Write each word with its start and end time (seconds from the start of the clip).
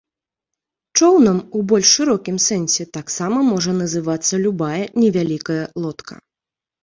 Чоўнам 0.99 1.37
у 1.57 1.59
больш 1.71 1.89
шырокім 1.97 2.37
сэнсе 2.45 2.85
таксама 2.97 3.43
можа 3.51 3.71
называцца 3.83 4.41
любая 4.45 4.81
невялікія 5.03 5.63
лодка. 5.85 6.13